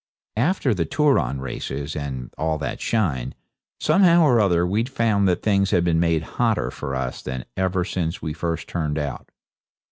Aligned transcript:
After 0.39 0.73
the 0.73 0.87
Turon 0.87 1.39
races 1.41 1.95
and 1.95 2.33
all 2.35 2.57
that 2.57 2.81
shine, 2.81 3.35
somehow 3.79 4.23
or 4.23 4.39
other 4.41 4.65
we 4.65 4.83
found 4.85 5.27
that 5.27 5.43
things 5.43 5.69
had 5.69 5.83
been 5.83 5.99
made 5.99 6.23
hotter 6.23 6.71
for 6.71 6.95
us 6.95 7.21
than 7.21 7.45
ever 7.55 7.85
since 7.85 8.19
we 8.19 8.33
first 8.33 8.67
turned 8.67 8.97
out. 8.97 9.29